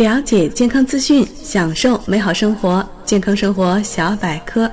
[0.00, 2.82] 了解健康资讯，享受美好生活。
[3.04, 4.66] 健康生活小百科，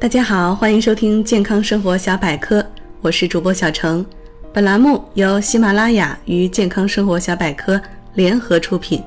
[0.00, 2.66] 大家好，欢迎收听健康生活小百科，
[3.00, 4.04] 我是主播小程。
[4.52, 7.80] 本栏目由喜马拉雅与健康生活小百科
[8.14, 9.00] 联合出品。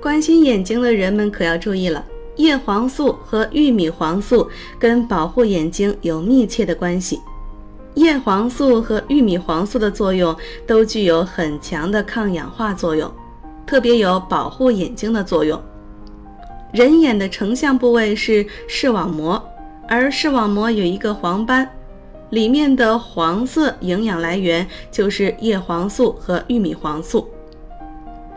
[0.00, 2.02] 关心眼睛的人们可要注意了，
[2.36, 7.20] 叶黄素和玉米黄素跟保护眼睛有密切的关系。
[7.96, 10.34] 叶黄素和玉米黄素的作用
[10.66, 13.12] 都具有很强的抗氧化作用，
[13.66, 15.60] 特别有保护眼睛的作用。
[16.72, 19.42] 人眼的成像部位是视网膜，
[19.88, 21.68] 而视网膜有一个黄斑，
[22.30, 27.28] 里面的黄色营养来源就是叶黄素和玉米黄素。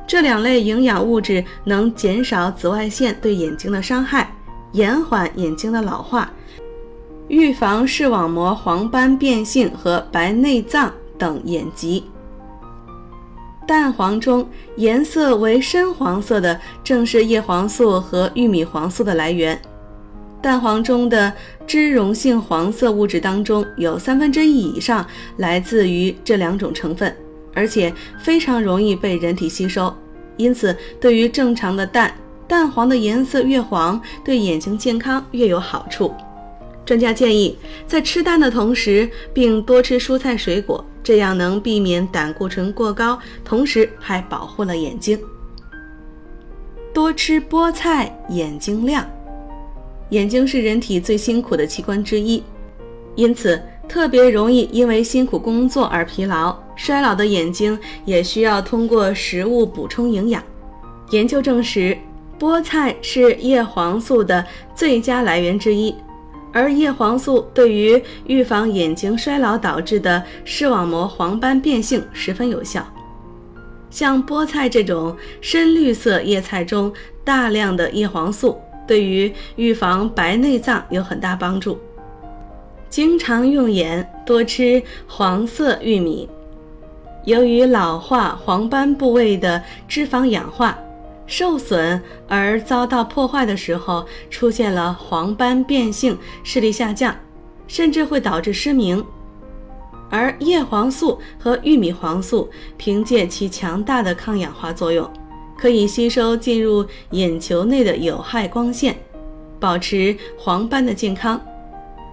[0.05, 4.33] 这两类营养物质能减少紫外线对眼睛的伤害，
[4.71, 6.31] 延缓眼睛的老化。
[7.27, 12.05] 预防视网膜黄斑变性和白内障等眼疾。
[13.67, 19.61] 蛋黄中颜色为深黄色的，正是叶黄素和玉米黄素的来源。
[20.41, 21.33] 蛋黄中的
[21.67, 25.05] 脂溶性黄色物质当中，有三分之一以上
[25.35, 27.13] 来自于这两种成分，
[27.53, 29.93] 而且非常容易被人体吸收。
[30.37, 32.15] 因此，对于正常的蛋，
[32.47, 36.13] 蛋黄的颜色越黄，对眼睛健康越有好处。
[36.87, 37.53] 专家建议，
[37.85, 45.19] 在吃蛋的同时，并多吃蔬菜水果，这样能避免胆固醇过高，同时还保护了眼睛。
[46.93, 49.05] 多吃菠菜，眼睛亮。
[50.11, 52.41] 眼睛是人体最辛苦的器官之一，
[53.15, 60.41] 因此特别容易因为辛苦工作而疲劳、衰老的眼睛，也需要通过食物补充营养。
[61.09, 61.97] 研究证实，
[62.39, 65.93] 菠菜是叶黄素的最佳来源之一。
[66.57, 72.83] 而叶黄素对于预防眼睛衰老导致的视网膜黄斑变性十分有效。
[73.91, 76.91] 像菠菜这种深绿色叶菜中
[77.23, 81.77] 大量的叶黄素，对于预防白内障有很大帮助。
[82.89, 86.27] 经常用眼，多吃黄色玉米。
[87.25, 90.75] 由于老化黄斑部位的脂肪氧化。
[91.27, 97.13] 受损而遭到破坏的时候，出现了黄斑变性，视力下降，
[97.67, 99.05] 甚至会导致失明。
[100.09, 105.07] 而叶黄素和玉米黄素凭借其强大的抗氧化作用，
[105.57, 108.97] 可以吸收进入眼球内的有害光线，
[109.59, 111.39] 保持黄斑的健康。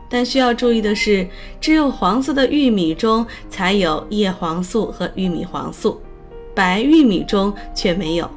[0.09, 1.27] 但需要注意的是，
[1.61, 6.01] 只有黄色的玉米中才有叶黄素和玉米黄素，
[6.53, 8.29] 白玉米中却没有。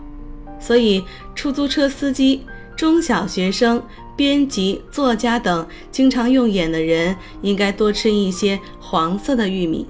[0.60, 1.04] 所以，
[1.36, 2.44] 出租车司机、
[2.76, 3.82] 中小学生、
[4.16, 9.88] 编辑、作家等经常用眼的人，应该多吃一些黄色的玉米。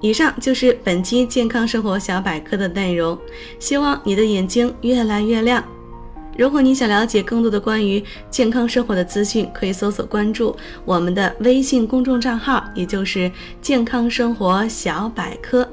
[0.00, 3.18] 以上就是本期健康生活小百科的内容，
[3.58, 5.64] 希望你的眼睛越来越亮。
[6.36, 10.54] 如果你想了解更多的关于健康生活的资讯，可以搜索关注
[10.84, 13.28] 我们的微信公众账号，也就是
[13.60, 15.68] “健康生活小百科”。